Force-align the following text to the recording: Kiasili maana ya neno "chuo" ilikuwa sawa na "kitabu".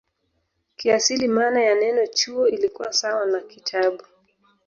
Kiasili 0.75 1.27
maana 1.27 1.61
ya 1.63 1.75
neno 1.75 2.07
"chuo" 2.07 2.47
ilikuwa 2.47 2.93
sawa 2.93 3.25
na 3.25 3.41
"kitabu". 3.41 4.03